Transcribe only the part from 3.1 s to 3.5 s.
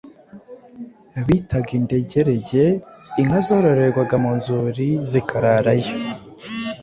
Inka